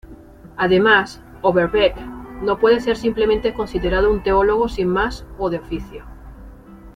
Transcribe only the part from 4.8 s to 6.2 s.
más o de oficio.